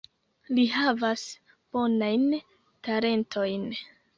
[0.57, 1.25] Li havas
[1.77, 2.27] bonajn
[2.89, 3.73] talentojn.